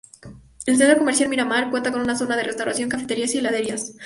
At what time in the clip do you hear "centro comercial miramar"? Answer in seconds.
0.77-1.69